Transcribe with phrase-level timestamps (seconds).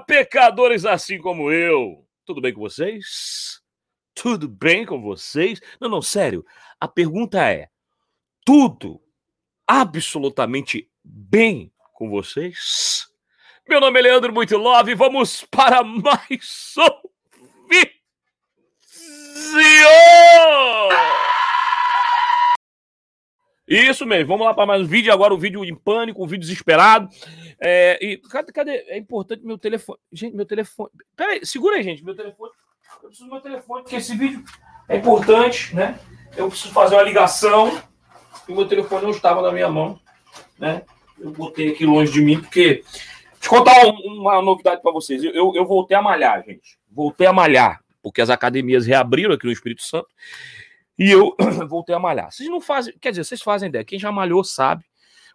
[0.00, 2.06] pecadores assim como eu.
[2.24, 3.60] Tudo bem com vocês?
[4.14, 5.60] Tudo bem com vocês?
[5.80, 6.44] Não, não, sério.
[6.80, 7.68] A pergunta é:
[8.44, 9.00] tudo
[9.66, 13.08] absolutamente bem com vocês?
[13.68, 18.00] Meu nome é Leandro Muito Love vamos para mais um vídeo.
[23.70, 25.12] Isso mesmo, vamos lá para mais um vídeo.
[25.12, 27.08] Agora um vídeo em pânico, um vídeo desesperado.
[27.60, 28.72] É, e cadê, cadê?
[28.88, 29.96] É importante meu telefone.
[30.12, 30.90] Gente, meu telefone.
[31.16, 32.04] Peraí, segura aí, gente.
[32.04, 32.50] Meu telefone.
[33.00, 34.42] Eu preciso do meu telefone, porque esse vídeo
[34.88, 36.00] é importante, né?
[36.36, 37.80] Eu preciso fazer uma ligação
[38.48, 40.00] e o meu telefone não estava na minha mão,
[40.58, 40.82] né?
[41.16, 42.82] Eu botei aqui longe de mim, porque.
[43.38, 45.22] Deixa eu contar uma novidade para vocês.
[45.22, 46.76] Eu, eu, eu voltei a malhar, gente.
[46.90, 50.08] Voltei a malhar, porque as academias reabriram aqui no Espírito Santo.
[51.00, 51.34] E eu
[51.66, 52.30] voltei a malhar.
[52.30, 53.82] Vocês não fazem, quer dizer, vocês fazem ideia.
[53.82, 54.84] Quem já malhou sabe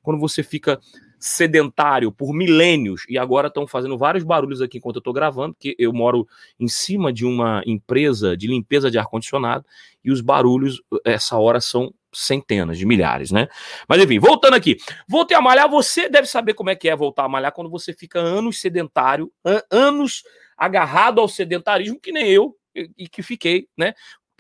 [0.03, 0.79] quando você fica
[1.19, 5.75] sedentário por milênios e agora estão fazendo vários barulhos aqui enquanto eu estou gravando, porque
[5.79, 6.27] eu moro
[6.59, 9.65] em cima de uma empresa de limpeza de ar-condicionado
[10.03, 13.47] e os barulhos, essa hora, são centenas de milhares, né?
[13.89, 14.77] Mas enfim, voltando aqui.
[15.07, 17.91] Voltei a malhar, você deve saber como é que é voltar a malhar quando você
[17.91, 20.21] fica anos sedentário, an anos
[20.55, 22.55] agarrado ao sedentarismo, que nem eu,
[22.97, 23.93] e que fiquei, né?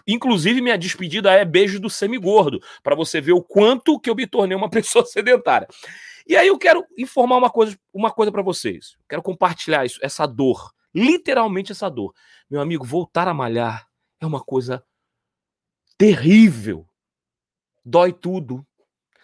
[0.07, 4.27] Inclusive, minha despedida é beijo do semigordo, para você ver o quanto que eu me
[4.27, 5.67] tornei uma pessoa sedentária.
[6.27, 8.97] E aí eu quero informar uma coisa, uma coisa para vocês.
[9.07, 12.13] Quero compartilhar isso, essa dor, literalmente essa dor.
[12.49, 13.87] Meu amigo, voltar a malhar
[14.19, 14.83] é uma coisa
[15.97, 16.87] terrível.
[17.83, 18.65] Dói tudo.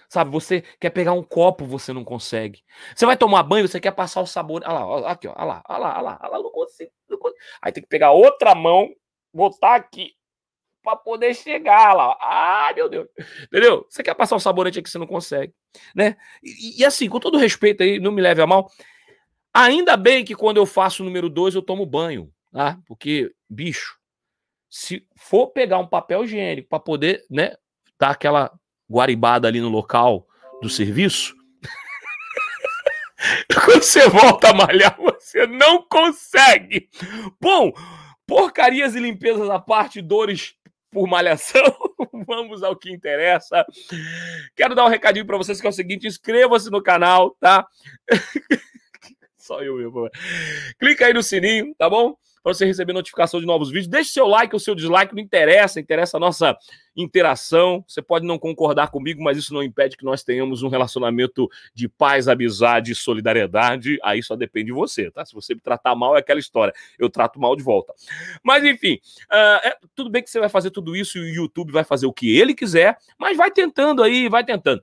[0.08, 2.62] Sabe, você quer pegar um copo, você não consegue.
[2.94, 4.62] Você vai tomar banho, você quer passar o sabor.
[4.66, 7.18] Olha lá, olha aqui, olha lá, olha lá, olha lá, olha lá, não consigo, não
[7.18, 7.42] consigo.
[7.62, 8.94] Aí tem que pegar outra mão,
[9.34, 10.14] botar aqui
[10.82, 12.18] para poder chegar lá.
[12.22, 13.08] Ai, meu Deus.
[13.46, 13.86] Entendeu?
[13.90, 15.54] Você quer passar um sabonete aqui, você não consegue.
[15.96, 16.18] Né?
[16.44, 18.70] E, e, assim, com todo respeito aí, não me leve a mal.
[19.54, 22.32] Ainda bem que quando eu faço o número 2, eu tomo banho.
[22.52, 22.78] Tá?
[22.86, 23.98] Porque, bicho,
[24.70, 27.56] se for pegar um papel higiênico para poder, né,
[28.00, 28.52] dar aquela
[28.90, 30.28] guaribada ali no local
[30.62, 31.36] do serviço,
[33.66, 36.90] quando você volta a malhar, você não consegue.
[37.40, 37.72] Bom,
[38.26, 40.56] porcarias e limpezas à parte, dores
[40.92, 41.64] por malhação,
[42.28, 43.66] vamos ao que interessa.
[44.56, 47.66] Quero dar um recadinho para vocês que é o seguinte: inscreva-se no canal, tá?
[49.38, 50.10] Só eu mesmo.
[50.78, 52.16] Clica aí no sininho, tá bom?
[52.44, 53.88] Para você receber notificação de novos vídeos.
[53.88, 56.58] Deixe seu like ou seu dislike, não interessa, interessa a nossa
[56.96, 57.84] interação.
[57.88, 61.88] Você pode não concordar comigo, mas isso não impede que nós tenhamos um relacionamento de
[61.88, 64.00] paz, amizade solidariedade.
[64.04, 65.26] Aí só depende de você, tá?
[65.26, 66.74] Se você me tratar mal, é aquela história.
[66.98, 67.94] Eu trato mal de volta.
[68.44, 69.00] Mas enfim,
[69.32, 72.06] uh, é, tudo bem que você vai fazer tudo isso e o YouTube vai fazer
[72.06, 74.82] o que ele quiser, mas vai tentando aí, vai tentando.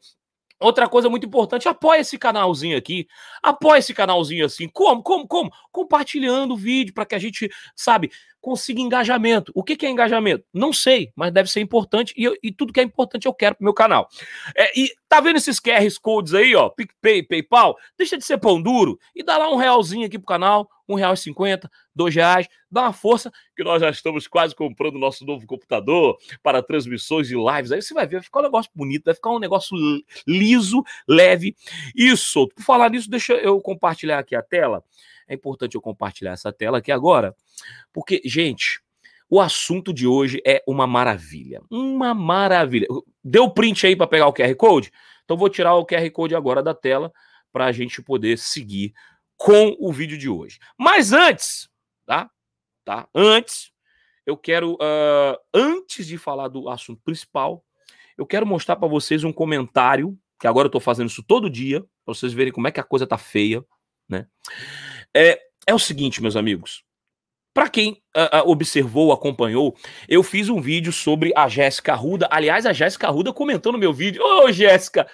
[0.60, 3.06] Outra coisa muito importante, apoia esse canalzinho aqui.
[3.42, 4.68] Apoia esse canalzinho assim.
[4.68, 5.02] Como?
[5.02, 5.26] Como?
[5.26, 5.50] Como?
[5.70, 8.10] Compartilhando o vídeo para que a gente, sabe,
[8.48, 9.52] consiga engajamento.
[9.54, 10.42] O que, que é engajamento?
[10.54, 13.56] Não sei, mas deve ser importante e, eu, e tudo que é importante eu quero
[13.56, 14.08] pro meu canal.
[14.56, 16.70] É, e tá vendo esses QR Codes aí, ó?
[16.70, 17.76] PicPay, PayPal?
[17.98, 21.12] Deixa de ser pão duro e dá lá um realzinho aqui pro canal, um real
[21.12, 25.26] e cinquenta, dois reais, dá uma força, que nós já estamos quase comprando o nosso
[25.26, 27.70] novo computador para transmissões de lives.
[27.70, 29.76] Aí você vai ver, vai ficar um negócio bonito, vai ficar um negócio
[30.26, 31.54] liso, leve
[31.94, 32.54] e solto.
[32.54, 34.82] Por falar nisso, deixa eu compartilhar aqui a tela.
[35.28, 37.36] É importante eu compartilhar essa tela aqui agora,
[37.92, 38.80] porque, gente,
[39.30, 41.60] o assunto de hoje é uma maravilha.
[41.70, 42.86] Uma maravilha.
[43.22, 44.90] Deu print aí para pegar o QR Code?
[45.24, 47.12] Então vou tirar o QR Code agora da tela
[47.52, 48.94] para a gente poder seguir
[49.36, 50.58] com o vídeo de hoje.
[50.78, 51.68] Mas antes,
[52.06, 52.30] tá?
[52.84, 53.06] Tá?
[53.14, 53.70] Antes,
[54.24, 57.62] eu quero, uh, antes de falar do assunto principal,
[58.16, 61.80] eu quero mostrar para vocês um comentário, que agora eu estou fazendo isso todo dia,
[62.04, 63.62] para vocês verem como é que a coisa tá feia,
[64.08, 64.26] né?
[65.20, 66.84] É, é o seguinte, meus amigos.
[67.52, 69.76] Para quem uh, observou, acompanhou,
[70.08, 72.28] eu fiz um vídeo sobre a Jéssica Arruda.
[72.30, 74.22] Aliás, a Jéssica Arruda comentou no meu vídeo.
[74.22, 75.08] Ô, oh, Jéssica,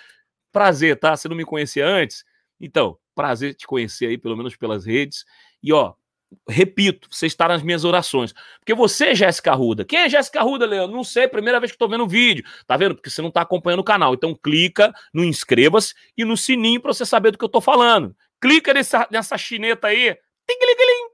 [0.52, 1.16] prazer, tá?
[1.16, 2.22] Você não me conhecia antes?
[2.60, 5.24] Então, prazer te conhecer aí, pelo menos pelas redes.
[5.62, 5.94] E ó,
[6.46, 8.34] repito, você está nas minhas orações.
[8.58, 9.86] Porque você, Jéssica Arruda.
[9.86, 10.94] Quem é Jéssica Arruda, Leandro?
[10.94, 12.44] Não sei, primeira vez que estou vendo o vídeo.
[12.66, 12.94] Tá vendo?
[12.94, 14.12] Porque você não está acompanhando o canal.
[14.12, 18.14] Então clica no inscreva-se e no sininho para você saber do que eu estou falando.
[18.40, 20.16] Clica nessa, nessa chineta aí.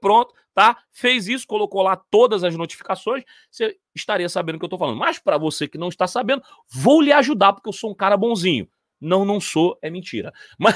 [0.01, 0.77] Pronto, tá?
[0.91, 4.97] Fez isso, colocou lá todas as notificações, você estaria sabendo o que eu estou falando.
[4.97, 8.17] Mas para você que não está sabendo, vou lhe ajudar, porque eu sou um cara
[8.17, 8.67] bonzinho.
[8.99, 10.31] Não, não sou, é mentira.
[10.59, 10.75] Mas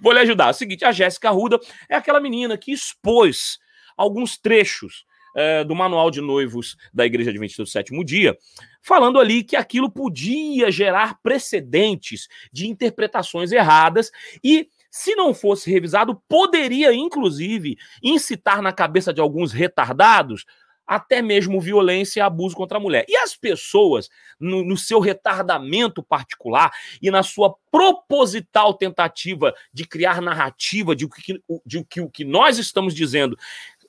[0.00, 0.48] vou lhe ajudar.
[0.48, 1.58] É o seguinte, a Jéssica Arruda
[1.88, 3.58] é aquela menina que expôs
[3.96, 5.04] alguns trechos
[5.34, 8.38] é, do manual de noivos da Igreja Adventista do Sétimo Dia,
[8.80, 14.10] falando ali que aquilo podia gerar precedentes de interpretações erradas
[14.42, 20.44] e se não fosse revisado, poderia, inclusive, incitar na cabeça de alguns retardados
[20.86, 23.04] até mesmo violência e abuso contra a mulher.
[23.08, 24.08] E as pessoas,
[24.38, 26.70] no, no, seu retardamento particular
[27.02, 32.58] e na sua proposital tentativa de criar narrativa de, que, de que o que nós
[32.58, 33.36] estamos dizendo,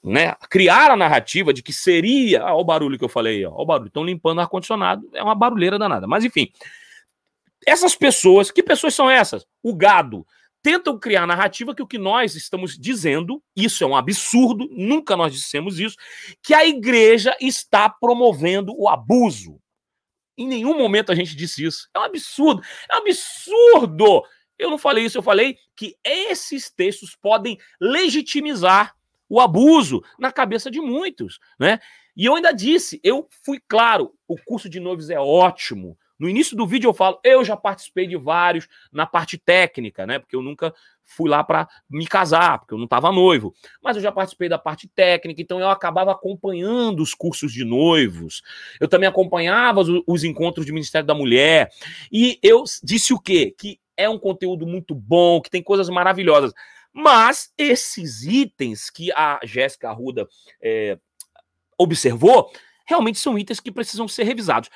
[0.03, 2.41] né, criar a narrativa de que seria.
[2.41, 3.87] Ah, olha o barulho que eu falei, ó, olha o barulho.
[3.89, 6.07] Estão limpando o ar-condicionado, é uma barulheira danada.
[6.07, 6.51] Mas enfim,
[7.63, 9.45] essas pessoas, que pessoas são essas?
[9.61, 10.25] O gado
[10.65, 15.31] tentam criar narrativa que o que nós estamos dizendo, isso é um absurdo, nunca nós
[15.31, 15.95] dissemos isso,
[16.41, 19.61] que a igreja está promovendo o abuso.
[20.35, 21.87] Em nenhum momento a gente disse isso.
[21.93, 22.63] É um absurdo.
[22.89, 24.23] É um absurdo.
[24.57, 28.95] Eu não falei isso, eu falei que esses textos podem legitimizar
[29.29, 31.79] o abuso na cabeça de muitos, né?
[32.17, 36.55] E eu ainda disse, eu fui claro, o curso de noivos é ótimo, no início
[36.55, 40.19] do vídeo eu falo, eu já participei de vários na parte técnica, né?
[40.19, 40.73] Porque eu nunca
[41.03, 43.53] fui lá para me casar, porque eu não estava noivo.
[43.81, 48.41] Mas eu já participei da parte técnica, então eu acabava acompanhando os cursos de noivos.
[48.79, 51.69] Eu também acompanhava os, os encontros de Ministério da Mulher.
[52.11, 53.53] E eu disse o quê?
[53.57, 56.53] Que é um conteúdo muito bom, que tem coisas maravilhosas.
[56.91, 60.27] Mas esses itens que a Jéssica Arruda
[60.61, 60.97] é,
[61.77, 62.51] observou,
[62.85, 64.69] realmente são itens que precisam ser revisados.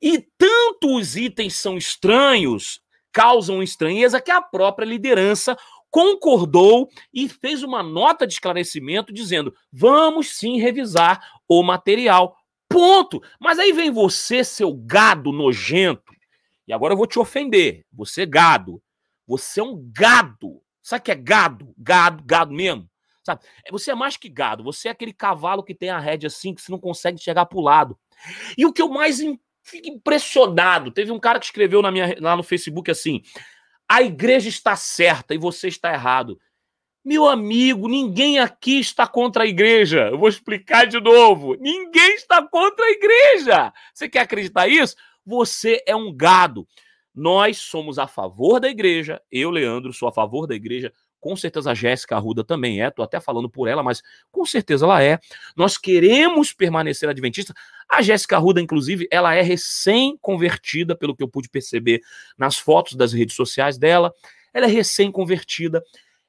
[0.00, 2.80] E tanto os itens são estranhos,
[3.12, 5.56] causam estranheza, que a própria liderança
[5.90, 12.36] concordou e fez uma nota de esclarecimento dizendo: vamos sim revisar o material.
[12.68, 13.20] Ponto.
[13.40, 16.12] Mas aí vem você, seu gado nojento,
[16.70, 17.84] e agora eu vou te ofender.
[17.92, 18.80] Você, gado.
[19.26, 20.62] Você é um gado.
[20.80, 21.74] Sabe o que é gado?
[21.76, 22.88] Gado, gado mesmo.
[23.24, 23.42] Sabe?
[23.72, 24.62] Você é mais que gado.
[24.62, 27.60] Você é aquele cavalo que tem a rédea assim, que você não consegue chegar pro
[27.60, 27.98] lado.
[28.56, 29.18] E o que eu mais
[29.70, 30.90] fico impressionado.
[30.90, 33.22] Teve um cara que escreveu na minha, lá no Facebook assim:
[33.88, 36.38] a igreja está certa e você está errado.
[37.02, 40.08] Meu amigo, ninguém aqui está contra a igreja.
[40.10, 41.54] Eu vou explicar de novo.
[41.54, 43.72] Ninguém está contra a igreja.
[43.94, 44.94] Você quer acreditar isso?
[45.24, 46.68] Você é um gado.
[47.14, 49.20] Nós somos a favor da igreja.
[49.32, 50.92] Eu, Leandro, sou a favor da igreja.
[51.18, 54.86] Com certeza a Jéssica Arruda também é, tô até falando por ela, mas com certeza
[54.86, 55.18] ela é.
[55.54, 57.54] Nós queremos permanecer adventista.
[57.90, 62.00] A Jéssica Arruda, inclusive, ela é recém-convertida, pelo que eu pude perceber
[62.38, 64.14] nas fotos das redes sociais dela.
[64.54, 65.82] Ela é recém-convertida.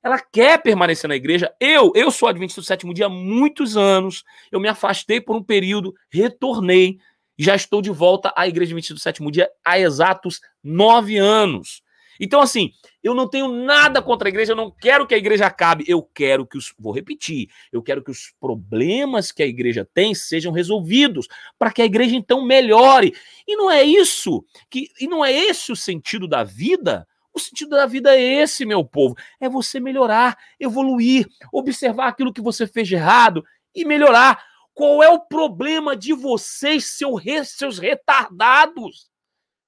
[0.04, 1.54] Ela quer permanecer na igreja.
[1.60, 4.24] Eu, eu sou adventista do sétimo dia há muitos anos.
[4.52, 6.98] Eu me afastei por um período, retornei
[7.38, 11.84] e já estou de volta à igreja adventista do sétimo dia há exatos nove anos.
[12.20, 12.72] Então, assim,
[13.04, 16.04] eu não tenho nada contra a igreja, eu não quero que a igreja acabe, eu
[16.04, 16.74] quero que os.
[16.78, 21.28] Vou repetir, eu quero que os problemas que a igreja tem sejam resolvidos,
[21.58, 23.16] para que a igreja então melhore.
[23.48, 27.08] E não é isso, que, e não é esse o sentido da vida.
[27.34, 32.42] O sentido da vida é esse, meu povo: é você melhorar, evoluir, observar aquilo que
[32.42, 33.44] você fez de errado
[33.74, 34.46] e melhorar.
[34.74, 39.10] Qual é o problema de vocês, seus retardados?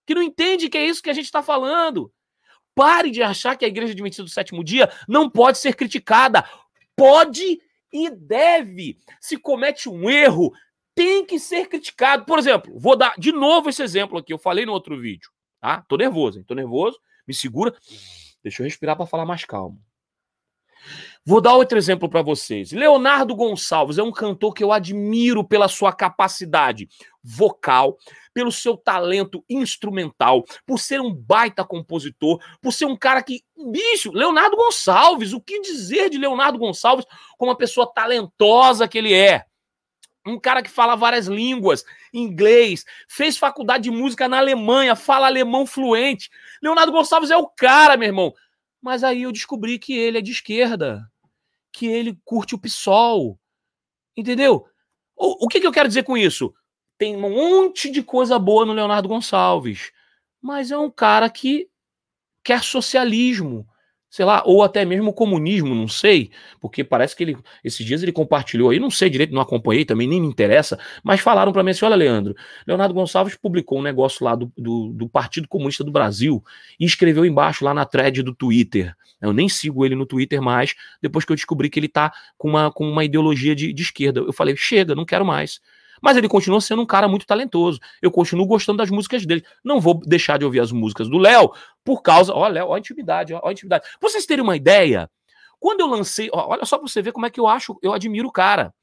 [0.05, 2.11] Que não entende que é isso que a gente está falando.
[2.75, 6.43] Pare de achar que a igreja adventista do sétimo dia não pode ser criticada.
[6.95, 7.59] Pode
[7.91, 8.97] e deve.
[9.21, 10.51] Se comete um erro,
[10.95, 12.25] tem que ser criticado.
[12.25, 14.33] Por exemplo, vou dar de novo esse exemplo aqui.
[14.33, 15.29] Eu falei no outro vídeo,
[15.61, 15.83] tá?
[15.87, 16.45] Tô nervoso, hein?
[16.45, 16.99] Tô nervoso.
[17.27, 17.73] Me segura.
[18.43, 19.79] Deixa eu respirar para falar mais calmo.
[21.25, 22.73] Vou dar outro exemplo para vocês.
[22.73, 26.89] Leonardo Gonçalves é um cantor que eu admiro pela sua capacidade
[27.23, 27.97] vocal,
[28.33, 33.43] pelo seu talento instrumental, por ser um baita compositor, por ser um cara que.
[33.71, 37.05] Bicho, Leonardo Gonçalves, o que dizer de Leonardo Gonçalves
[37.37, 39.45] como uma pessoa talentosa que ele é?
[40.25, 45.65] Um cara que fala várias línguas, inglês, fez faculdade de música na Alemanha, fala alemão
[45.65, 46.29] fluente.
[46.61, 48.33] Leonardo Gonçalves é o cara, meu irmão.
[48.81, 51.09] Mas aí eu descobri que ele é de esquerda
[51.73, 53.39] que ele curte o PSOL.
[54.15, 54.65] Entendeu?
[55.15, 56.53] O, o que, que eu quero dizer com isso?
[57.03, 59.91] Tem um monte de coisa boa no Leonardo Gonçalves,
[60.41, 61.67] mas é um cara que
[62.41, 63.67] quer socialismo
[64.09, 66.29] sei lá, ou até mesmo comunismo, não sei,
[66.61, 70.07] porque parece que ele, esses dias ele compartilhou aí, não sei direito, não acompanhei também,
[70.07, 72.35] nem me interessa, mas falaram para mim assim, olha Leandro,
[72.67, 76.43] Leonardo Gonçalves publicou um negócio lá do, do, do, Partido Comunista do Brasil
[76.79, 80.75] e escreveu embaixo lá na thread do Twitter, eu nem sigo ele no Twitter mais,
[81.01, 84.19] depois que eu descobri que ele tá com uma, com uma ideologia de, de esquerda,
[84.19, 85.59] eu falei, chega, não quero mais,
[86.03, 87.79] mas ele continua sendo um cara muito talentoso.
[88.01, 89.41] Eu continuo gostando das músicas dele.
[89.63, 91.49] Não vou deixar de ouvir as músicas do Léo
[91.81, 92.33] por causa.
[92.33, 93.85] Ó, Léo, ó a intimidade, ó, a intimidade.
[93.97, 95.09] Pra vocês terem uma ideia,
[95.61, 96.29] quando eu lancei.
[96.33, 98.73] Ó, olha só pra você ver como é que eu acho, eu admiro o cara.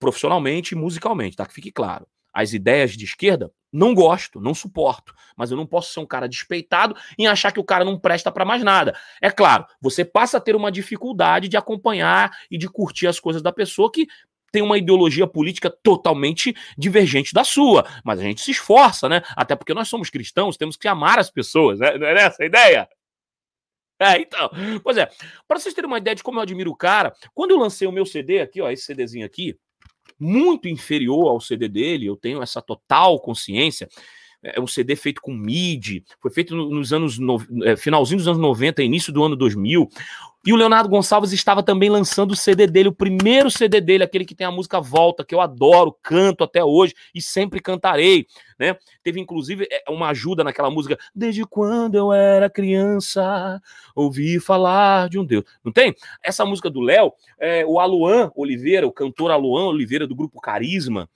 [0.00, 1.46] Profissionalmente e musicalmente, tá?
[1.46, 2.08] Que fique claro.
[2.32, 6.28] as ideias de esquerda, não gosto, não suporto, mas eu não posso ser um cara
[6.28, 8.96] despeitado em achar que o cara não presta para mais nada.
[9.22, 13.40] É claro, você passa a ter uma dificuldade de acompanhar e de curtir as coisas
[13.40, 14.08] da pessoa que
[14.54, 19.20] tem uma ideologia política totalmente divergente da sua, mas a gente se esforça, né?
[19.30, 21.98] Até porque nós somos cristãos, temos que amar as pessoas, né?
[21.98, 22.88] não é essa a ideia?
[23.98, 24.48] É, então.
[24.84, 25.10] Pois é,
[25.48, 27.90] para vocês terem uma ideia de como eu admiro o cara, quando eu lancei o
[27.90, 29.58] meu CD aqui, ó, esse CDzinho aqui,
[30.20, 33.88] muito inferior ao CD dele, eu tenho essa total consciência.
[34.44, 38.40] É um CD feito com MIDI, foi feito nos anos no, é, finalzinho dos anos
[38.40, 39.88] 90, início do ano 2000.
[40.46, 44.26] E o Leonardo Gonçalves estava também lançando o CD dele, o primeiro CD dele, aquele
[44.26, 48.26] que tem a música Volta, que eu adoro, canto até hoje e sempre cantarei,
[48.58, 48.76] né?
[49.02, 53.58] Teve inclusive é, uma ajuda naquela música Desde quando eu era criança,
[53.94, 55.44] ouvi falar de um Deus.
[55.64, 55.94] Não tem?
[56.22, 61.08] Essa música do Léo, é, o Aluan Oliveira, o cantor Aluan Oliveira do grupo Carisma,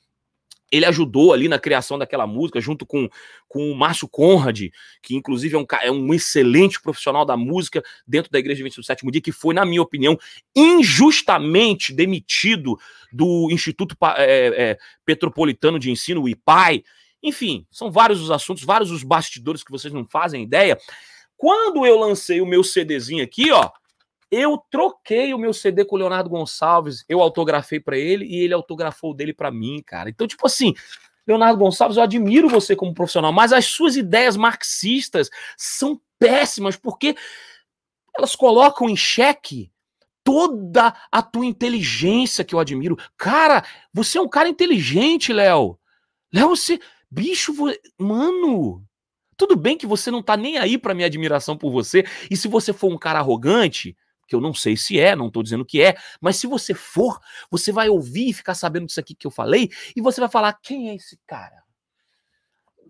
[0.70, 3.08] ele ajudou ali na criação daquela música, junto com,
[3.48, 4.68] com o Márcio Conrad,
[5.02, 8.86] que inclusive é um, é um excelente profissional da música dentro da Igreja 27 do
[8.86, 10.18] Sétimo Dia, que foi, na minha opinião,
[10.54, 12.78] injustamente demitido
[13.12, 16.82] do Instituto é, é, Petropolitano de Ensino, o IPAI.
[17.22, 20.78] Enfim, são vários os assuntos, vários os bastidores que vocês não fazem ideia.
[21.36, 23.70] Quando eu lancei o meu CDzinho aqui, ó,
[24.30, 28.54] eu troquei o meu CD com o Leonardo Gonçalves, eu autografei para ele e ele
[28.54, 30.10] autografou o dele para mim, cara.
[30.10, 30.74] Então, tipo assim,
[31.26, 37.16] Leonardo Gonçalves, eu admiro você como profissional, mas as suas ideias marxistas são péssimas porque
[38.16, 39.70] elas colocam em xeque
[40.24, 42.98] toda a tua inteligência que eu admiro.
[43.16, 45.78] Cara, você é um cara inteligente, Léo.
[46.32, 46.78] Léo, você.
[47.10, 47.54] Bicho,
[47.98, 48.84] mano.
[49.38, 52.04] Tudo bem que você não tá nem aí pra minha admiração por você.
[52.30, 53.96] E se você for um cara arrogante,
[54.28, 57.18] que eu não sei se é, não estou dizendo que é, mas se você for,
[57.50, 60.52] você vai ouvir e ficar sabendo disso aqui que eu falei, e você vai falar:
[60.62, 61.66] quem é esse cara?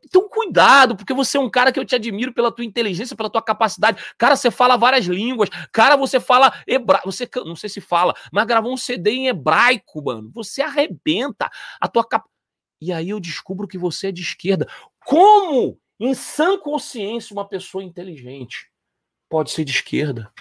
[0.05, 3.29] Então, cuidado, porque você é um cara que eu te admiro pela tua inteligência, pela
[3.29, 4.03] tua capacidade.
[4.17, 5.51] Cara, você fala várias línguas.
[5.71, 7.11] Cara, você fala hebraico.
[7.11, 10.31] Você não sei se fala, mas gravou um CD em hebraico, mano.
[10.35, 12.27] Você arrebenta a tua cap...
[12.81, 14.67] E aí eu descubro que você é de esquerda.
[15.05, 18.71] Como, em sã consciência, uma pessoa inteligente
[19.29, 20.33] pode ser de esquerda?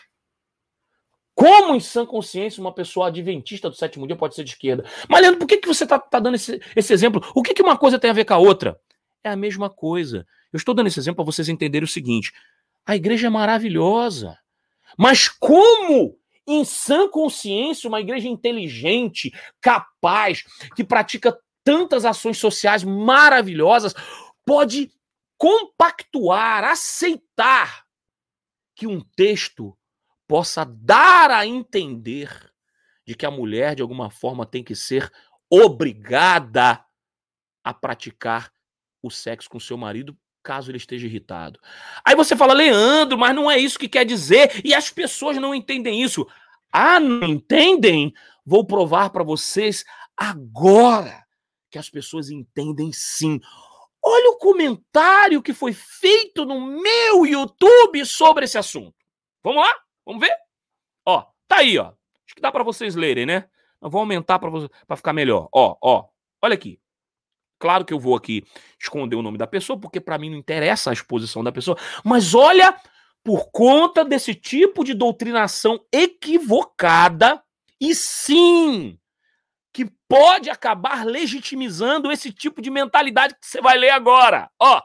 [1.38, 4.84] Como em sã consciência uma pessoa adventista do sétimo dia pode ser de esquerda?
[5.08, 7.24] Mas, Leandro, por que, que você está tá dando esse, esse exemplo?
[7.36, 8.75] O que, que uma coisa tem a ver com a outra?
[9.24, 10.25] É a mesma coisa.
[10.51, 12.34] Eu estou dando esse exemplo para vocês entenderem o seguinte:
[12.84, 14.36] a igreja é maravilhosa.
[14.98, 16.17] Mas como
[16.48, 20.44] em sã consciência, uma igreja inteligente, capaz,
[20.75, 23.94] que pratica tantas ações sociais maravilhosas,
[24.44, 24.89] pode
[25.38, 27.86] compactuar, aceitar
[28.75, 29.77] que um texto
[30.28, 32.30] possa dar a entender
[33.06, 35.12] de que a mulher, de alguma forma, tem que ser
[35.50, 36.84] obrigada
[37.64, 38.52] a praticar
[39.02, 41.60] o sexo com seu marido caso ele esteja irritado.
[42.06, 45.54] Aí você fala, Leandro, mas não é isso que quer dizer, e as pessoas não
[45.54, 46.26] entendem isso.
[46.72, 48.14] Ah, não entendem?
[48.46, 49.84] Vou provar para vocês
[50.16, 51.26] agora
[51.70, 53.42] que as pessoas entendem sim.
[54.02, 58.96] Olha o comentário que foi feito no meu YouTube sobre esse assunto.
[59.44, 59.87] Vamos lá?
[60.08, 60.34] Vamos ver?
[61.06, 61.92] Ó, tá aí, ó.
[62.26, 63.50] Acho que dá para vocês lerem, né?
[63.82, 65.50] Eu vou aumentar para ficar melhor.
[65.52, 66.06] Ó, ó.
[66.42, 66.80] Olha aqui.
[67.60, 68.46] Claro que eu vou aqui
[68.80, 71.78] esconder o nome da pessoa, porque para mim não interessa a exposição da pessoa.
[72.06, 72.80] Mas olha,
[73.22, 77.44] por conta desse tipo de doutrinação equivocada,
[77.82, 78.98] e sim,
[79.74, 84.50] que pode acabar legitimizando esse tipo de mentalidade que você vai ler agora.
[84.58, 84.82] Ó,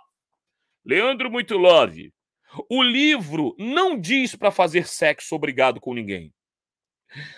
[0.84, 2.12] Leandro Muito Love,
[2.68, 6.32] o livro não diz para fazer sexo obrigado com ninguém.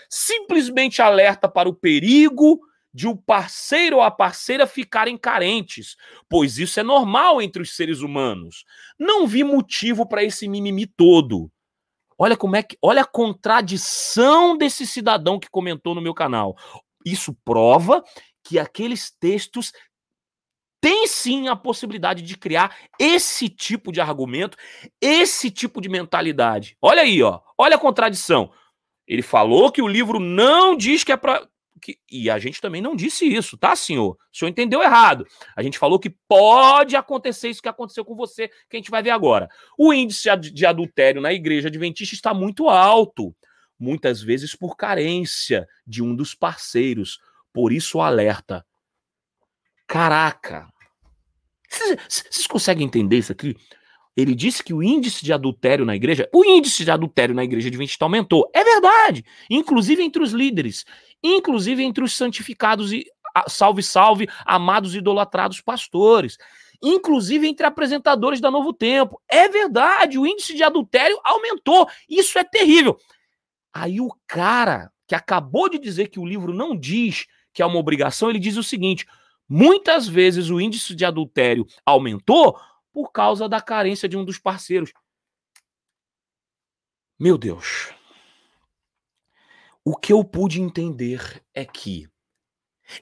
[0.08, 2.60] Simplesmente alerta para o perigo
[2.92, 5.96] de o parceiro ou a parceira ficarem carentes,
[6.28, 8.64] pois isso é normal entre os seres humanos.
[8.96, 11.50] Não vi motivo para esse mimimi todo.
[12.16, 16.56] Olha como é que, olha a contradição desse cidadão que comentou no meu canal.
[17.04, 18.02] Isso prova
[18.44, 19.72] que aqueles textos
[20.84, 24.54] tem sim a possibilidade de criar esse tipo de argumento,
[25.00, 26.76] esse tipo de mentalidade.
[26.78, 27.40] Olha aí, ó.
[27.56, 28.52] Olha a contradição.
[29.08, 31.48] Ele falou que o livro não diz que é para
[31.80, 31.98] que...
[32.12, 34.10] e a gente também não disse isso, tá, senhor?
[34.10, 35.26] O senhor entendeu errado.
[35.56, 39.02] A gente falou que pode acontecer isso que aconteceu com você, que a gente vai
[39.02, 39.48] ver agora.
[39.78, 43.34] O índice de adultério na igreja adventista está muito alto,
[43.78, 47.18] muitas vezes por carência de um dos parceiros.
[47.54, 48.66] Por isso alerta.
[49.86, 50.73] Caraca,
[52.08, 53.56] vocês conseguem entender isso aqui?
[54.16, 57.68] Ele disse que o índice de adultério na igreja, o índice de adultério na igreja
[57.68, 58.48] adventista aumentou.
[58.54, 59.24] É verdade.
[59.50, 60.84] Inclusive entre os líderes,
[61.22, 63.04] inclusive entre os santificados e
[63.48, 66.38] salve, salve, amados idolatrados pastores.
[66.80, 69.20] Inclusive entre apresentadores da Novo Tempo.
[69.28, 71.88] É verdade, o índice de adultério aumentou.
[72.08, 72.96] Isso é terrível.
[73.72, 77.78] Aí o cara que acabou de dizer que o livro não diz que é uma
[77.78, 79.06] obrigação, ele diz o seguinte:
[79.48, 82.58] muitas vezes o índice de adultério aumentou
[82.92, 84.92] por causa da carência de um dos parceiros.
[87.18, 87.92] Meu Deus.
[89.84, 92.08] O que eu pude entender é que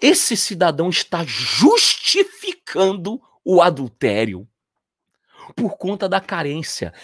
[0.01, 4.49] esse cidadão está justificando o adultério
[5.57, 6.95] por conta da carência.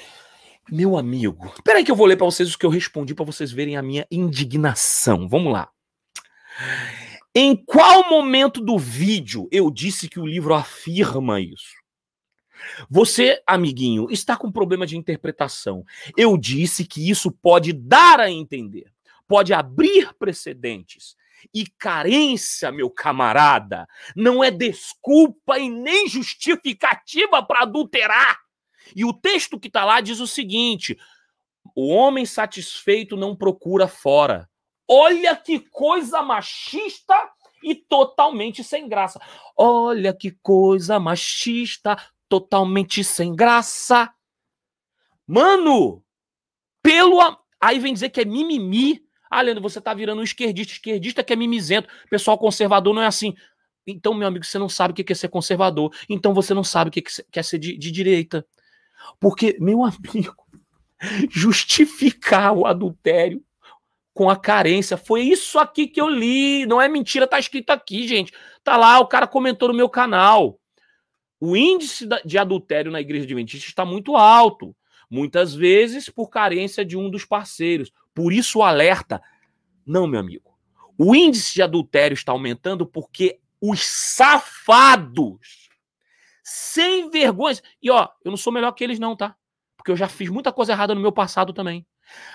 [0.71, 3.50] Meu amigo, peraí que eu vou ler para vocês o que eu respondi para vocês
[3.50, 5.28] verem a minha indignação.
[5.28, 5.71] Vamos lá.
[7.35, 11.76] Em qual momento do vídeo eu disse que o livro afirma isso?
[12.90, 15.85] Você, amiguinho, está com problema de interpretação.
[16.16, 18.92] Eu disse que isso pode dar a entender,
[19.26, 21.16] pode abrir precedentes.
[21.54, 28.40] E carência, meu camarada, não é desculpa e nem justificativa para adulterar.
[28.97, 30.99] E o texto que está lá diz o seguinte:
[31.76, 34.49] o homem satisfeito não procura fora.
[34.88, 37.14] Olha que coisa machista
[37.62, 39.21] e totalmente sem graça.
[39.57, 41.97] Olha que coisa machista,
[42.28, 44.11] totalmente sem graça.
[45.26, 46.02] Mano,
[46.83, 47.18] pelo.
[47.61, 49.04] Aí vem dizer que é mimimi.
[49.30, 50.73] Ah, Leandro, você tá virando um esquerdista.
[50.73, 51.88] Esquerdista que é mimizento.
[52.09, 53.35] Pessoal conservador não é assim.
[53.87, 55.95] Então, meu amigo, você não sabe o que é ser conservador.
[56.09, 57.02] Então você não sabe o que
[57.35, 58.47] é ser de, de direita.
[59.21, 60.35] Porque, meu amigo,
[61.30, 63.45] justificar o adultério
[64.18, 64.96] com a carência.
[64.96, 66.66] Foi isso aqui que eu li.
[66.66, 68.32] Não é mentira, tá escrito aqui, gente.
[68.64, 70.58] Tá lá, o cara comentou no meu canal.
[71.38, 74.75] O índice de adultério na igreja adventista está muito alto,
[75.08, 77.92] muitas vezes por carência de um dos parceiros.
[78.12, 79.22] Por isso o alerta.
[79.87, 80.50] Não, meu amigo.
[80.98, 85.68] O índice de adultério está aumentando porque os safados,
[86.42, 87.62] sem vergonhas.
[87.80, 89.37] E ó, eu não sou melhor que eles, não, tá?
[89.76, 91.87] Porque eu já fiz muita coisa errada no meu passado também.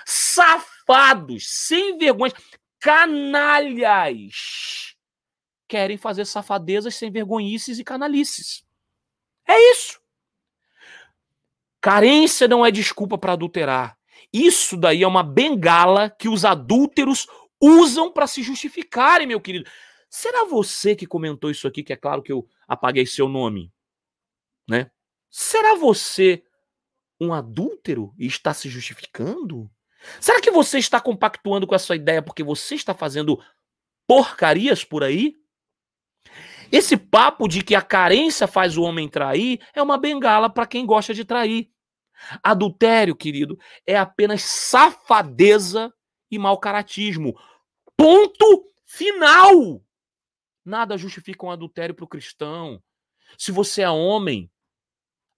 [0.05, 2.33] Safados, sem vergonhas,
[2.79, 4.33] canalhas,
[5.67, 8.65] querem fazer safadezas sem vergonhices e canalices.
[9.47, 10.01] É isso.
[11.81, 13.97] Carência não é desculpa para adulterar.
[14.31, 17.27] Isso daí é uma bengala que os adúlteros
[17.61, 19.69] usam para se justificarem, meu querido.
[20.09, 23.71] Será você que comentou isso aqui, que é claro que eu apaguei seu nome,
[24.67, 24.91] né?
[25.29, 26.43] Será você
[27.23, 29.69] um adúltero e está se justificando?
[30.19, 33.41] Será que você está compactuando com essa ideia porque você está fazendo
[34.05, 35.35] porcarias por aí?
[36.71, 40.85] Esse papo de que a carência faz o homem trair é uma bengala para quem
[40.85, 41.69] gosta de trair.
[42.41, 45.93] Adultério, querido, é apenas safadeza
[46.31, 47.37] e mau caratismo.
[47.95, 49.83] Ponto final.
[50.65, 52.81] Nada justifica um adultério para o cristão.
[53.37, 54.49] Se você é homem,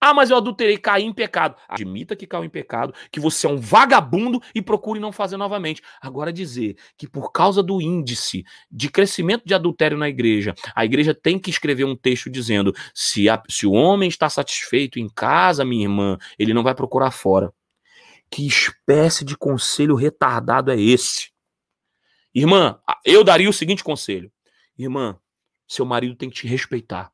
[0.05, 1.55] ah, mas eu adulterei, caí em pecado.
[1.67, 5.81] Admita que caiu em pecado, que você é um vagabundo e procure não fazer novamente.
[5.99, 11.11] Agora dizer que por causa do índice de crescimento de adultério na igreja, a igreja
[11.15, 15.65] tem que escrever um texto dizendo: se, a, se o homem está satisfeito em casa,
[15.65, 17.51] minha irmã, ele não vai procurar fora.
[18.29, 21.31] Que espécie de conselho retardado é esse?
[22.31, 24.31] Irmã, eu daria o seguinte conselho:
[24.77, 25.17] irmã,
[25.67, 27.11] seu marido tem que te respeitar,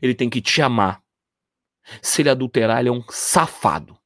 [0.00, 1.03] ele tem que te amar
[2.00, 3.96] se ele adulterar, ele é um safado.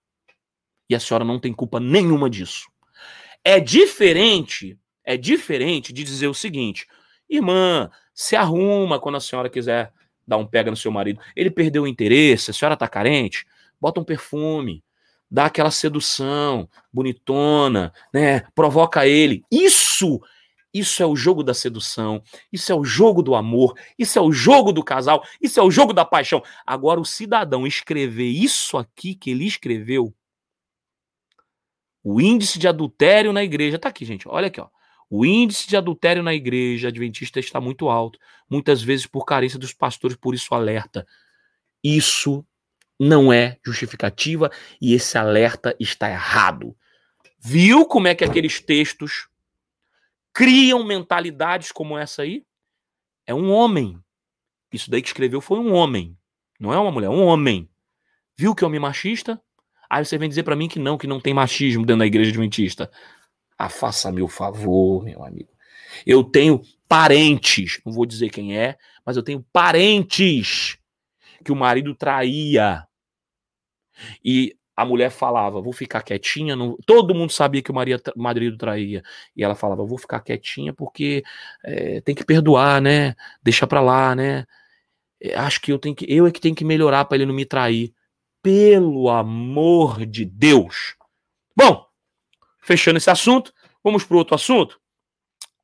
[0.89, 2.69] E a senhora não tem culpa nenhuma disso.
[3.45, 6.87] É diferente, é diferente de dizer o seguinte:
[7.29, 9.93] irmã, se arruma quando a senhora quiser
[10.27, 11.21] dar um pega no seu marido.
[11.35, 13.47] Ele perdeu o interesse, a senhora tá carente,
[13.81, 14.85] bota um perfume,
[15.31, 18.41] dá aquela sedução bonitona, né?
[18.55, 19.43] Provoca ele.
[19.51, 20.21] Isso
[20.73, 24.31] isso é o jogo da sedução, isso é o jogo do amor, isso é o
[24.31, 26.43] jogo do casal, isso é o jogo da paixão.
[26.67, 30.15] Agora, o cidadão escrever isso aqui que ele escreveu,
[32.03, 34.69] o índice de adultério na igreja, tá aqui, gente, olha aqui, ó.
[35.11, 39.73] O índice de adultério na igreja adventista está muito alto, muitas vezes por carência dos
[39.73, 41.07] pastores, por isso alerta.
[41.83, 42.45] Isso
[42.99, 44.51] não é justificativa
[44.81, 46.77] e esse alerta está errado.
[47.39, 49.29] Viu como é que aqueles textos
[50.39, 52.45] criam mentalidades como essa aí,
[53.27, 53.99] é um homem.
[54.73, 56.17] Isso daí que escreveu foi um homem.
[56.61, 57.69] Não é uma mulher, é um homem.
[58.37, 59.43] Viu que homem machista?
[59.91, 62.31] Aí você vem dizer para mim que não, que não tem machismo dentro da igreja
[62.31, 62.89] adventista.
[63.59, 65.51] Ah, faça meu favor, meu amigo.
[66.07, 70.79] Eu tenho parentes, não vou dizer quem é, mas eu tenho parentes
[71.45, 72.87] que o marido traía.
[74.25, 76.55] E a mulher falava, vou ficar quietinha.
[76.55, 76.77] Não...
[76.87, 79.03] Todo mundo sabia que o marido traía.
[79.35, 81.25] E ela falava, vou ficar quietinha porque
[81.65, 83.17] é, tem que perdoar, né?
[83.43, 84.47] Deixa pra lá, né?
[85.21, 86.07] É, acho que eu tenho que.
[86.09, 87.93] Eu é que tenho que melhorar para ele não me trair.
[88.41, 90.95] Pelo amor de Deus.
[91.57, 91.85] Bom,
[92.61, 94.81] fechando esse assunto, vamos para outro assunto?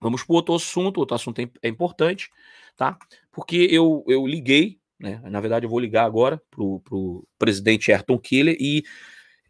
[0.00, 0.98] Vamos para outro assunto.
[0.98, 2.30] Outro assunto é importante,
[2.76, 2.98] tá?
[3.30, 5.20] Porque eu, eu liguei né?
[5.24, 8.82] Na verdade, eu vou ligar agora para o presidente Ayrton Killer e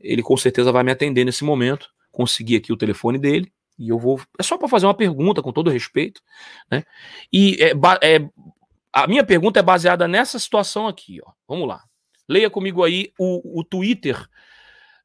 [0.00, 1.88] ele com certeza vai me atender nesse momento.
[2.10, 4.20] Consegui aqui o telefone dele e eu vou.
[4.38, 6.20] É só para fazer uma pergunta, com todo respeito.
[6.70, 6.84] Né?
[7.32, 8.28] E é, é,
[8.92, 11.20] a minha pergunta é baseada nessa situação aqui.
[11.24, 11.32] Ó.
[11.48, 11.82] Vamos lá.
[12.28, 14.28] Leia comigo aí o, o Twitter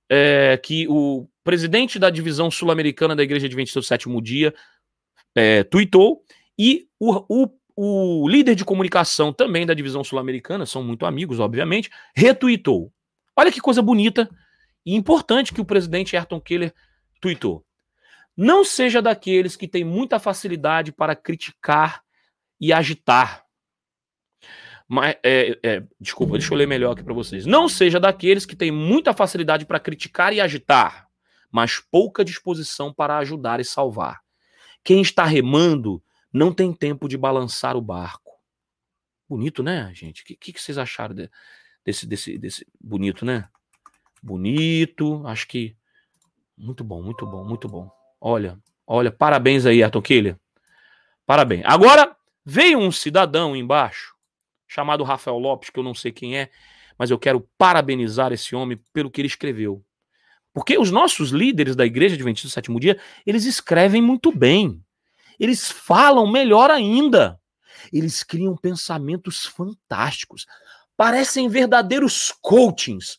[0.09, 4.53] é, que o presidente da divisão sul-americana da Igreja Adventista do Sétimo Dia
[5.35, 6.23] é, tweetou
[6.57, 11.89] e o, o o líder de comunicação também da divisão sul-americana, são muito amigos, obviamente,
[12.13, 12.91] retuitou.
[13.33, 14.29] Olha que coisa bonita
[14.85, 16.73] e importante que o presidente Ayrton Keller
[17.21, 17.65] tweetou.
[18.35, 22.03] Não seja daqueles que têm muita facilidade para criticar
[22.59, 23.45] e agitar.
[24.85, 27.45] Mas, é, é, desculpa, deixa eu ler melhor aqui para vocês.
[27.45, 31.07] Não seja daqueles que têm muita facilidade para criticar e agitar,
[31.49, 34.19] mas pouca disposição para ajudar e salvar.
[34.83, 38.31] Quem está remando não tem tempo de balançar o barco.
[39.27, 40.21] Bonito, né, gente?
[40.21, 41.29] O que, que, vocês acharam de,
[41.85, 42.67] desse, desse, desse.
[42.79, 43.47] Bonito, né?
[44.21, 45.25] Bonito.
[45.27, 45.75] Acho que.
[46.57, 47.89] Muito bom, muito bom, muito bom.
[48.19, 50.37] Olha, olha, parabéns aí, Ayrton Killer.
[51.25, 51.63] Parabéns.
[51.65, 54.15] Agora, veio um cidadão embaixo,
[54.67, 56.49] chamado Rafael Lopes, que eu não sei quem é,
[56.97, 59.85] mas eu quero parabenizar esse homem pelo que ele escreveu.
[60.53, 64.83] Porque os nossos líderes da Igreja Adventista do Sétimo Dia, eles escrevem muito bem.
[65.39, 67.39] Eles falam melhor ainda.
[67.93, 70.45] Eles criam pensamentos fantásticos.
[70.97, 73.17] Parecem verdadeiros coachings.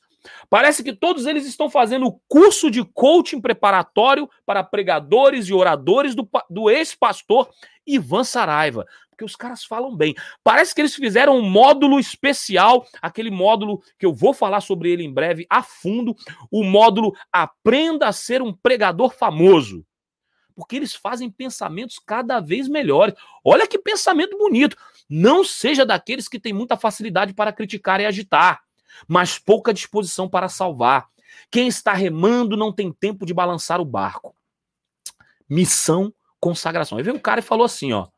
[0.50, 6.14] Parece que todos eles estão fazendo o curso de coaching preparatório para pregadores e oradores
[6.14, 7.48] do, do ex-pastor
[7.86, 8.84] Ivan Saraiva.
[9.08, 10.14] Porque os caras falam bem.
[10.44, 15.04] Parece que eles fizeram um módulo especial, aquele módulo que eu vou falar sobre ele
[15.04, 16.14] em breve, a fundo,
[16.50, 19.84] o módulo Aprenda a ser um pregador famoso
[20.54, 23.14] porque eles fazem pensamentos cada vez melhores.
[23.44, 24.76] Olha que pensamento bonito.
[25.08, 28.62] Não seja daqueles que têm muita facilidade para criticar e agitar,
[29.08, 31.08] mas pouca disposição para salvar.
[31.50, 34.34] Quem está remando não tem tempo de balançar o barco.
[35.48, 36.98] Missão, consagração.
[36.98, 38.08] Aí veio um cara e falou assim, ó: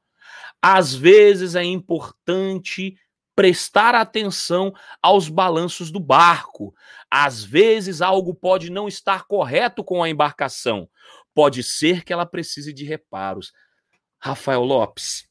[0.61, 2.97] às vezes é importante
[3.35, 6.75] prestar atenção aos balanços do barco.
[7.11, 10.89] Às vezes algo pode não estar correto com a embarcação.
[11.35, 13.53] Pode ser que ela precise de reparos.
[14.19, 15.29] Rafael Lopes.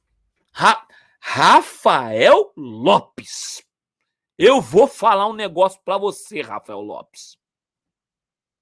[0.52, 0.88] Ra
[1.20, 3.64] Rafael Lopes.
[4.38, 7.38] Eu vou falar um negócio para você, Rafael Lopes.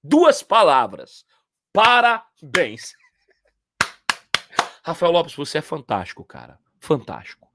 [0.02, 1.24] Duas palavras.
[1.72, 2.94] Parabéns.
[4.82, 6.58] Rafael Lopes, você é fantástico, cara.
[6.80, 7.50] Fantástico.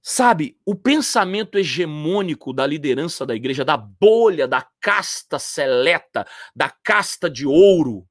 [0.00, 7.30] Sabe, o pensamento hegemônico da liderança da igreja, da bolha, da casta seleta, da casta
[7.30, 8.04] de ouro,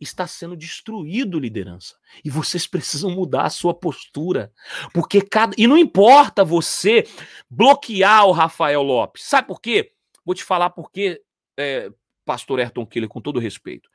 [0.00, 1.96] está sendo destruído liderança.
[2.24, 4.52] E vocês precisam mudar a sua postura.
[4.92, 5.54] Porque cada.
[5.58, 7.04] E não importa você
[7.48, 9.24] bloquear o Rafael Lopes.
[9.24, 9.92] Sabe por quê?
[10.24, 11.22] Vou te falar por quê,
[11.56, 11.90] é,
[12.24, 13.88] pastor Ayrton Killer, com todo respeito.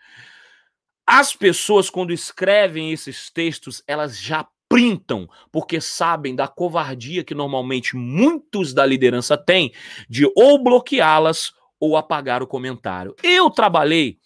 [1.05, 7.97] As pessoas, quando escrevem esses textos, elas já printam, porque sabem da covardia que normalmente
[7.97, 9.73] muitos da liderança têm
[10.07, 13.13] de ou bloqueá-las ou apagar o comentário.
[13.21, 14.17] Eu trabalhei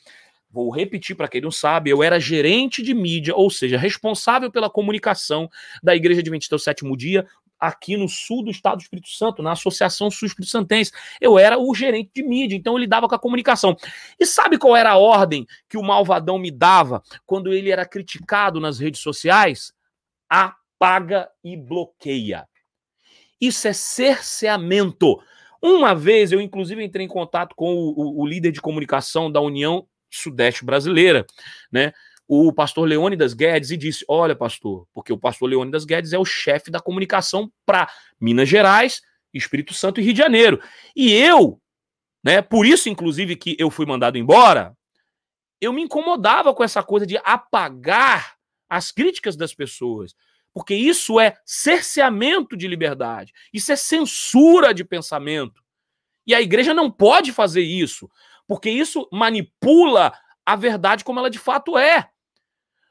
[0.55, 4.69] Vou repetir para quem não sabe, eu era gerente de mídia, ou seja, responsável pela
[4.69, 5.49] comunicação
[5.83, 7.27] da Igreja Adventista do Sétimo Dia
[7.59, 10.93] aqui no sul do estado do Espírito Santo, na Associação Sul Espírito Santense.
[11.19, 13.75] Eu era o gerente de mídia, então eu lidava com a comunicação.
[14.17, 18.57] E sabe qual era a ordem que o malvadão me dava quando ele era criticado
[18.61, 19.73] nas redes sociais?
[20.29, 22.47] Apaga e bloqueia.
[23.41, 25.19] Isso é cerceamento.
[25.61, 29.41] Uma vez eu, inclusive, entrei em contato com o, o, o líder de comunicação da
[29.41, 31.25] União Sudeste brasileira,
[31.71, 31.93] né?
[32.27, 36.25] O pastor Leônidas Guedes e disse: Olha, pastor, porque o pastor Leônidas Guedes é o
[36.25, 37.89] chefe da comunicação para
[38.19, 39.01] Minas Gerais,
[39.33, 40.59] Espírito Santo e Rio de Janeiro.
[40.95, 41.61] E eu,
[42.23, 44.75] né, por isso, inclusive, que eu fui mandado embora,
[45.61, 48.35] eu me incomodava com essa coisa de apagar
[48.67, 50.15] as críticas das pessoas.
[50.53, 55.61] Porque isso é cerceamento de liberdade, isso é censura de pensamento.
[56.25, 58.09] E a igreja não pode fazer isso
[58.47, 60.13] porque isso manipula
[60.45, 62.09] a verdade como ela de fato é.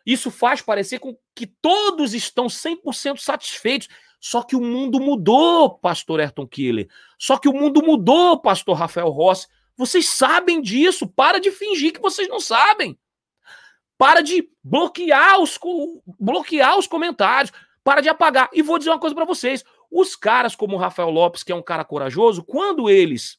[0.05, 3.89] Isso faz parecer com que todos estão 100% satisfeitos.
[4.21, 6.89] Só que o mundo mudou, pastor Ayrton Killer.
[7.19, 9.47] Só que o mundo mudou, pastor Rafael Rossi.
[9.77, 11.07] Vocês sabem disso.
[11.07, 12.99] Para de fingir que vocês não sabem.
[13.97, 15.59] Para de bloquear os,
[16.19, 17.53] bloquear os comentários.
[17.83, 18.51] Para de apagar.
[18.53, 19.65] E vou dizer uma coisa para vocês.
[19.91, 23.39] Os caras como o Rafael Lopes, que é um cara corajoso, quando eles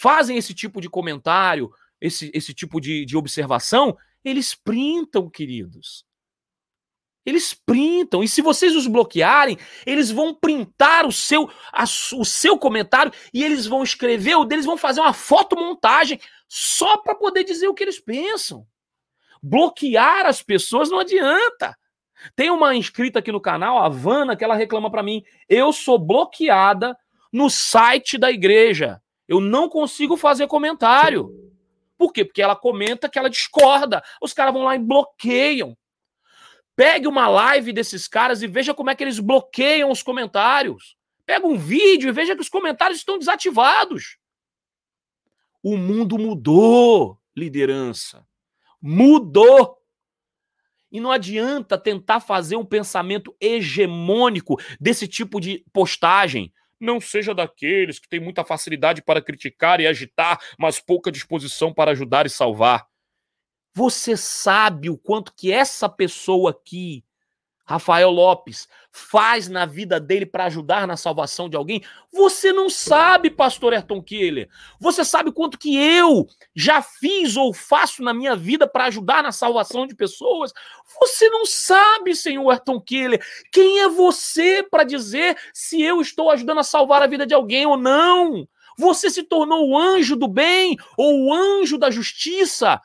[0.00, 6.06] fazem esse tipo de comentário, esse, esse tipo de, de observação, eles printam, queridos.
[7.24, 8.22] Eles printam.
[8.22, 13.44] E se vocês os bloquearem, eles vão printar o seu, a, o seu comentário e
[13.44, 17.84] eles vão escrever, ou deles vão fazer uma fotomontagem só para poder dizer o que
[17.84, 18.66] eles pensam.
[19.42, 21.76] Bloquear as pessoas não adianta.
[22.34, 25.98] Tem uma inscrita aqui no canal, a Vana, que ela reclama para mim: eu sou
[25.98, 26.96] bloqueada
[27.30, 28.98] no site da igreja.
[29.30, 31.30] Eu não consigo fazer comentário.
[31.96, 32.24] Por quê?
[32.24, 34.02] Porque ela comenta que ela discorda.
[34.20, 35.78] Os caras vão lá e bloqueiam.
[36.74, 40.96] Pegue uma live desses caras e veja como é que eles bloqueiam os comentários.
[41.24, 44.18] Pega um vídeo e veja que os comentários estão desativados.
[45.62, 48.26] O mundo mudou, liderança.
[48.82, 49.78] Mudou.
[50.90, 56.52] E não adianta tentar fazer um pensamento hegemônico desse tipo de postagem.
[56.80, 61.90] Não seja daqueles que têm muita facilidade para criticar e agitar, mas pouca disposição para
[61.90, 62.86] ajudar e salvar.
[63.74, 67.04] Você sabe o quanto que essa pessoa aqui
[67.70, 71.84] Rafael Lopes faz na vida dele para ajudar na salvação de alguém?
[72.12, 74.48] Você não sabe, pastor Ayrton Keller.
[74.80, 79.30] Você sabe quanto que eu já fiz ou faço na minha vida para ajudar na
[79.30, 80.52] salvação de pessoas?
[80.98, 83.24] Você não sabe, senhor Ayrton Keller.
[83.52, 87.66] Quem é você para dizer se eu estou ajudando a salvar a vida de alguém
[87.66, 88.48] ou não?
[88.76, 92.80] Você se tornou o anjo do bem ou o anjo da justiça?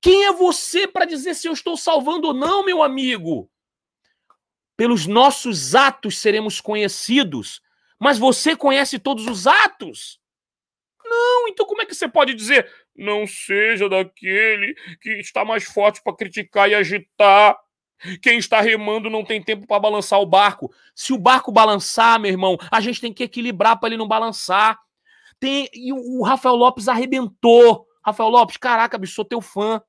[0.00, 3.50] Quem é você para dizer se eu estou salvando ou não, meu amigo?
[4.80, 7.60] Pelos nossos atos seremos conhecidos.
[7.98, 10.18] Mas você conhece todos os atos?
[11.04, 12.66] Não, então como é que você pode dizer
[12.96, 17.58] não seja daquele que está mais forte para criticar e agitar?
[18.22, 20.72] Quem está remando não tem tempo para balançar o barco.
[20.94, 24.78] Se o barco balançar, meu irmão, a gente tem que equilibrar para ele não balançar.
[25.38, 27.86] Tem e o Rafael Lopes arrebentou.
[28.02, 29.82] Rafael Lopes, caraca, bicho, sou teu fã.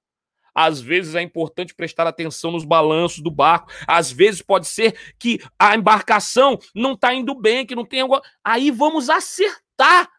[0.54, 3.72] Às vezes é importante prestar atenção nos balanços do barco.
[3.88, 8.22] Às vezes pode ser que a embarcação não está indo bem, que não tem algo.
[8.44, 10.10] Aí vamos acertar.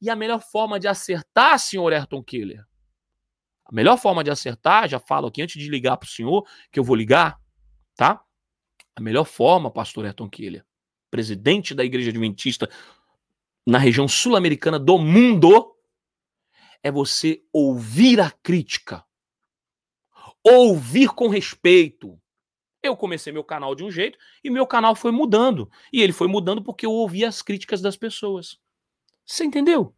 [0.00, 2.64] E a melhor forma de acertar, senhor Ayrton Killer,
[3.64, 6.78] a melhor forma de acertar, já falo aqui antes de ligar para o senhor, que
[6.78, 7.38] eu vou ligar,
[7.96, 8.22] tá?
[8.94, 10.64] A melhor forma, pastor Ayrton Killer,
[11.10, 12.68] presidente da Igreja Adventista
[13.66, 15.74] na região sul-americana do mundo,
[16.82, 19.02] é você ouvir a crítica
[20.44, 22.20] ouvir com respeito.
[22.82, 25.70] Eu comecei meu canal de um jeito e meu canal foi mudando.
[25.90, 28.58] E ele foi mudando porque eu ouvi as críticas das pessoas.
[29.24, 29.94] Você entendeu?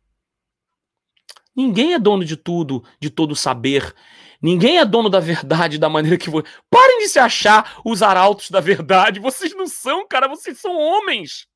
[1.54, 3.94] Ninguém é dono de tudo, de todo saber.
[4.40, 6.46] Ninguém é dono da verdade da maneira que você.
[6.70, 9.18] Parem de se achar os arautos da verdade.
[9.18, 10.28] Vocês não são, cara.
[10.28, 11.48] Vocês são homens.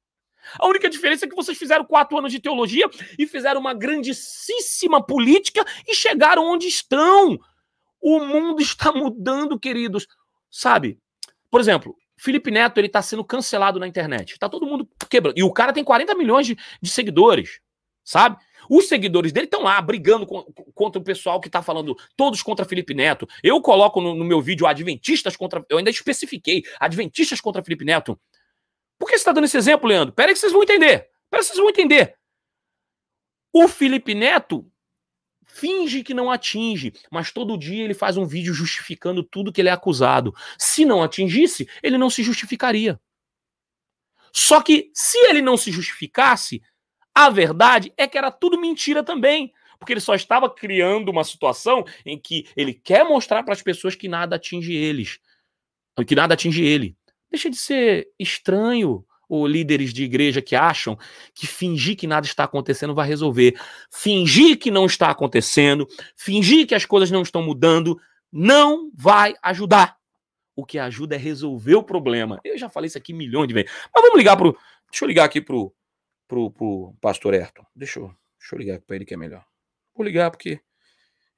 [0.59, 5.05] A única diferença é que vocês fizeram quatro anos de teologia e fizeram uma grandíssima
[5.05, 7.39] política e chegaram onde estão.
[8.01, 10.07] O mundo está mudando, queridos.
[10.51, 10.99] Sabe?
[11.51, 14.39] Por exemplo, Felipe Neto ele está sendo cancelado na internet.
[14.39, 15.39] Tá todo mundo quebrando.
[15.39, 17.61] E o cara tem 40 milhões de, de seguidores,
[18.05, 18.37] sabe?
[18.69, 20.43] Os seguidores dele estão lá brigando com,
[20.75, 23.27] contra o pessoal que está falando todos contra Felipe Neto.
[23.43, 25.65] Eu coloco no, no, meu vídeo adventistas contra.
[25.69, 28.21] Eu ainda especifiquei adventistas contra Felipe Neto.
[28.99, 30.15] Por que você está dando esse exemplo, Leandro?
[30.15, 31.09] Pera aí que vocês vão entender.
[31.31, 32.15] Pera que vocês vão entender.
[33.53, 34.71] O Felipe Neto
[35.53, 39.69] finge que não atinge, mas todo dia ele faz um vídeo justificando tudo que ele
[39.69, 40.35] é acusado.
[40.59, 43.01] Se não atingisse, ele não se justificaria.
[44.33, 46.63] Só que se ele não se justificasse,
[47.15, 51.85] a verdade é que era tudo mentira também, porque ele só estava criando uma situação
[52.05, 55.19] em que ele quer mostrar para as pessoas que nada atinge eles,
[56.07, 56.97] que nada atinge ele.
[57.31, 60.99] Deixa de ser estranho, ou líderes de igreja que acham
[61.33, 63.55] que fingir que nada está acontecendo vai resolver.
[63.89, 67.97] Fingir que não está acontecendo, fingir que as coisas não estão mudando,
[68.33, 69.97] não vai ajudar.
[70.57, 72.41] O que ajuda é resolver o problema.
[72.45, 73.71] Eu já falei isso aqui milhões de vezes.
[73.95, 74.59] Mas vamos ligar pro.
[74.91, 75.73] Deixa eu ligar aqui pro,
[76.27, 77.65] pro, pro pastor Ayrton.
[77.75, 79.45] Deixa eu, deixa eu ligar para ele que é melhor.
[79.95, 80.61] Vou ligar porque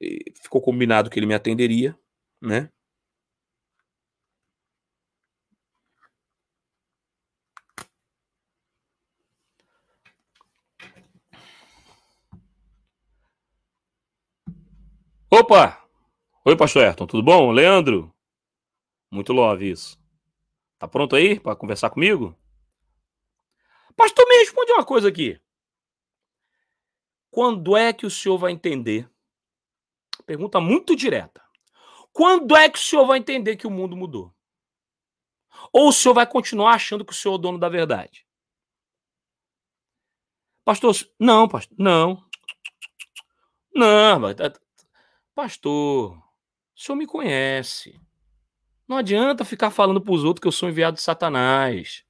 [0.02, 1.94] eh, ficou combinado que ele me atenderia,
[2.40, 2.70] né?
[15.34, 15.82] Opa!
[16.44, 17.50] Oi, pastor Ayrton, tudo bom?
[17.52, 18.14] Leandro?
[19.10, 19.98] Muito love isso.
[20.78, 22.38] Tá pronto aí para conversar comigo?
[23.96, 25.40] Pastor, me responde uma coisa aqui.
[27.30, 29.10] Quando é que o senhor vai entender?
[30.26, 31.42] Pergunta muito direta.
[32.12, 34.34] Quando é que o senhor vai entender que o mundo mudou?
[35.72, 38.26] Ou o senhor vai continuar achando que o senhor é o dono da verdade?
[40.62, 42.22] Pastor, não, pastor, não.
[43.74, 44.20] Não,
[45.34, 48.00] pastor, o senhor me conhece.
[48.86, 52.04] Não adianta ficar falando para os outros que eu sou enviado de Satanás.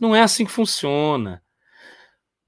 [0.00, 1.42] Não é assim que funciona.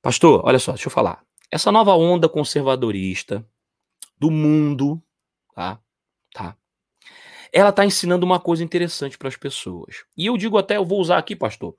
[0.03, 1.25] Pastor, olha só, deixa eu falar.
[1.51, 3.47] Essa nova onda conservadorista
[4.19, 5.03] do mundo,
[5.55, 5.81] tá?
[6.33, 6.57] Tá.
[7.53, 10.05] Ela tá ensinando uma coisa interessante para as pessoas.
[10.17, 11.77] E eu digo até, eu vou usar aqui, pastor.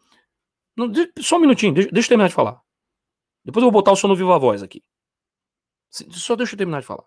[1.19, 2.61] Só um minutinho, deixa, deixa eu terminar de falar.
[3.43, 4.83] Depois eu vou botar o som no Viva Voz aqui.
[5.89, 7.03] Só deixa eu terminar de falar.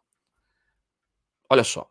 [1.52, 1.86] Olha só.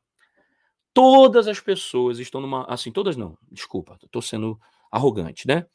[0.92, 2.66] Todas as pessoas estão numa.
[2.66, 4.60] Assim, todas não, desculpa, estou sendo
[4.92, 5.68] arrogante, né?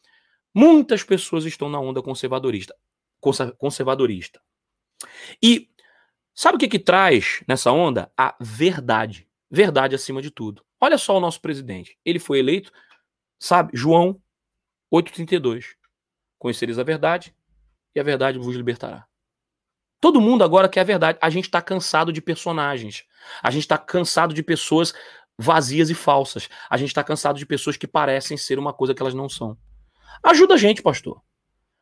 [0.53, 2.75] Muitas pessoas estão na onda conservadorista.
[3.57, 4.42] Conservadorista.
[5.40, 5.70] E
[6.35, 8.12] sabe o que, que traz nessa onda?
[8.18, 9.29] A verdade.
[9.49, 10.66] Verdade acima de tudo.
[10.81, 11.96] Olha só o nosso presidente.
[12.05, 12.72] Ele foi eleito,
[13.38, 14.20] sabe, João
[14.92, 15.77] 8,32.
[16.40, 17.33] Conhecereis a verdade
[17.94, 19.07] e a verdade vos libertará.
[20.00, 21.18] Todo mundo agora quer a verdade.
[21.20, 23.04] A gente está cansado de personagens.
[23.42, 24.94] A gente está cansado de pessoas
[25.38, 26.48] vazias e falsas.
[26.68, 29.56] A gente está cansado de pessoas que parecem ser uma coisa que elas não são.
[30.22, 31.22] Ajuda a gente, pastor.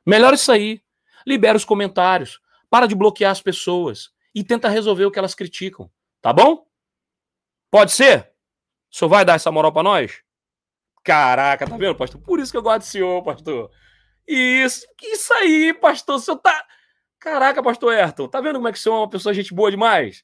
[0.07, 0.83] Melhora isso aí.
[1.27, 2.40] Libera os comentários.
[2.70, 4.11] Para de bloquear as pessoas.
[4.35, 5.90] E tenta resolver o que elas criticam.
[6.20, 6.66] Tá bom?
[7.70, 8.31] Pode ser?
[8.90, 10.22] O senhor vai dar essa moral para nós?
[11.03, 12.20] Caraca, tá vendo, pastor?
[12.20, 13.70] Por isso que eu gosto do senhor, pastor.
[14.27, 16.16] Isso, isso aí, pastor.
[16.16, 16.66] O senhor tá.
[17.24, 19.70] Caraca, pastor Ayrton, tá vendo como é que o senhor é uma pessoa gente boa
[19.70, 20.22] demais?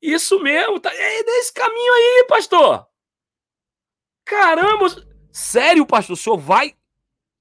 [0.00, 2.86] Isso mesmo, tá é nesse caminho aí, pastor.
[4.24, 4.86] Caramba,
[5.32, 6.78] sério, pastor, o senhor vai.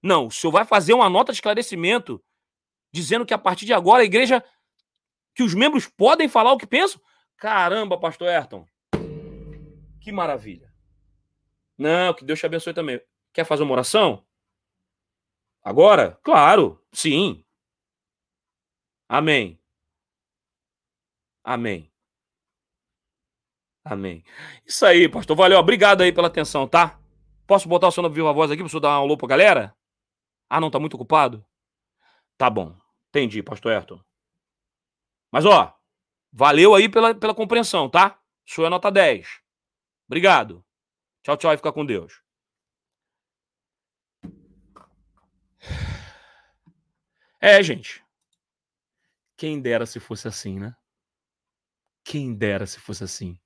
[0.01, 2.19] Não, o senhor vai fazer uma nota de esclarecimento
[2.91, 4.43] dizendo que a partir de agora a igreja.
[5.35, 6.99] que os membros podem falar o que pensam?
[7.37, 8.65] Caramba, pastor Ayrton.
[10.01, 10.73] Que maravilha.
[11.77, 12.99] Não, que Deus te abençoe também.
[13.31, 14.25] Quer fazer uma oração?
[15.63, 16.17] Agora?
[16.23, 17.44] Claro, sim.
[19.07, 19.59] Amém.
[21.43, 21.91] Amém.
[23.83, 24.23] Amém.
[24.65, 25.35] Isso aí, pastor.
[25.35, 25.59] Valeu.
[25.59, 26.99] Obrigado aí pela atenção, tá?
[27.45, 29.75] Posso botar o seu no Viva Voz aqui para você dar um alô pra galera?
[30.49, 31.45] Ah, não, tá muito ocupado?
[32.37, 32.75] Tá bom.
[33.09, 33.99] Entendi, pastor Ayrton.
[35.31, 35.75] Mas, ó,
[36.31, 38.19] valeu aí pela, pela compreensão, tá?
[38.47, 39.41] O senhor é nota 10.
[40.07, 40.65] Obrigado.
[41.23, 42.21] Tchau, tchau e fica com Deus.
[47.39, 48.04] É, gente.
[49.37, 50.73] Quem dera se fosse assim, né?
[52.03, 53.37] Quem dera se fosse assim.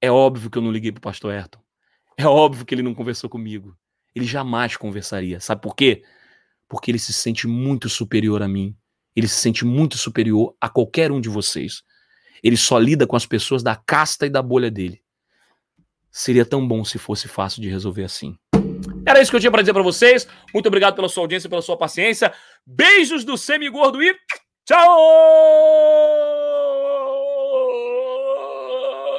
[0.00, 1.60] É óbvio que eu não liguei pro pastor Ayrton.
[2.16, 3.76] É óbvio que ele não conversou comigo.
[4.14, 5.38] Ele jamais conversaria.
[5.38, 6.02] Sabe por quê?
[6.68, 8.76] Porque ele se sente muito superior a mim.
[9.14, 11.82] Ele se sente muito superior a qualquer um de vocês.
[12.42, 15.02] Ele só lida com as pessoas da casta e da bolha dele.
[16.10, 18.36] Seria tão bom se fosse fácil de resolver assim.
[19.06, 20.26] Era isso que eu tinha para dizer para vocês.
[20.52, 22.32] Muito obrigado pela sua audiência, pela sua paciência.
[22.66, 24.14] Beijos do Semigordo e
[24.68, 24.98] tchau!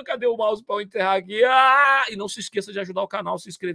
[0.05, 1.43] Cadê o mouse para eu enterrar aqui?
[1.43, 2.05] Ah!
[2.09, 3.67] E não se esqueça de ajudar o canal, se inscrever.